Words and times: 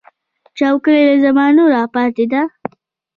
چوکۍ 0.57 0.99
له 1.07 1.15
زمانو 1.23 1.63
راپاتې 1.75 2.25
ده. 2.31 2.41